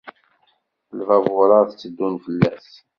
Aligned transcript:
Lbaburat 0.97 1.67
tteddun 1.71 2.13
fell-as. 2.23 2.69